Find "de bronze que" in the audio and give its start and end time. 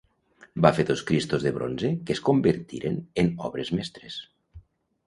1.47-2.17